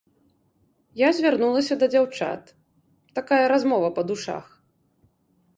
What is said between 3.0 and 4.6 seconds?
такая размова па душах.